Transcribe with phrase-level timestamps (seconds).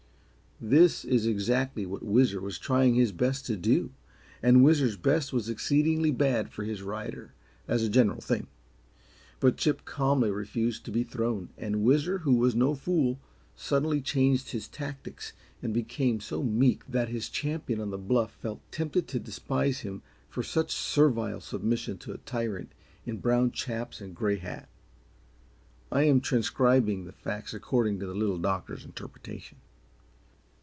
[0.63, 3.89] This is exactly what Whizzer was trying his best to do,
[4.43, 7.33] and Whizzer's best was exceedingly bad for his rider,
[7.67, 8.45] as a general thing.
[9.39, 13.17] But Chip calmly refused to be thrown, and Whizzer, who was no fool,
[13.55, 15.33] suddenly changed his tactics
[15.63, 20.03] and became so meek that his champion on the bluff felt tempted to despise him
[20.29, 22.71] for such servile submission to a tyrant
[23.03, 24.69] in brown chaps and gray hat
[25.91, 29.57] I am transcribing the facts according to the Little Doctor's interpretation.